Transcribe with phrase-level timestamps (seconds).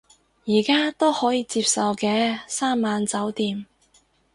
[0.45, 3.67] 而家都可以接受嘅，三晚酒店